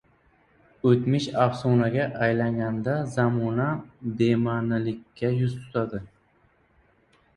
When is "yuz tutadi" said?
5.39-6.05